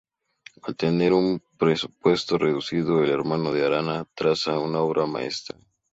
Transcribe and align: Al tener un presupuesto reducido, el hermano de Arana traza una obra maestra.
Al 0.67 0.75
tener 0.75 1.13
un 1.13 1.43
presupuesto 1.59 2.39
reducido, 2.39 3.03
el 3.03 3.11
hermano 3.11 3.51
de 3.53 3.63
Arana 3.67 4.07
traza 4.15 4.57
una 4.57 4.79
obra 4.79 5.05
maestra. 5.05 5.59